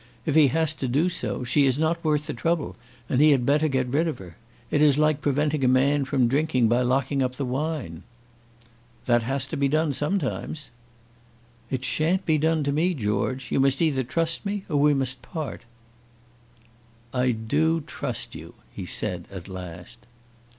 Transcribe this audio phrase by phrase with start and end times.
[0.25, 2.75] If he has to do so, she is not the worth the trouble,
[3.07, 4.35] and he had better get rid of her.
[4.71, 8.01] It is like preventing a man from drinking by locking up the wine."
[9.05, 10.71] "That has to be done sometimes."
[11.69, 13.51] "It sha'n't be done to me, George.
[13.51, 15.65] You must either trust me, or we must part."
[17.13, 19.99] "I do trust you," he said, at last.